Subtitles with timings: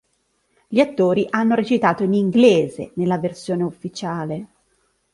[0.67, 4.47] Gli attori hanno recitato in inglese nella versione ufficiale.